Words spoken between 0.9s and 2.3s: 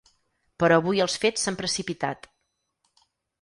els fets s’han precipitat.